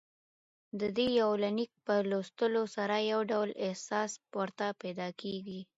[0.79, 5.59] ددې یونلیک په لوستلو سره يو ډول احساس ورته پېدا کېږي